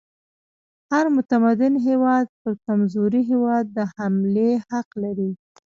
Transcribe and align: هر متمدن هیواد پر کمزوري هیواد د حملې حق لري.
هر 0.91 1.05
متمدن 1.15 1.73
هیواد 1.87 2.27
پر 2.41 2.53
کمزوري 2.65 3.21
هیواد 3.31 3.65
د 3.77 3.77
حملې 3.95 4.51
حق 4.69 4.89
لري. 5.03 5.31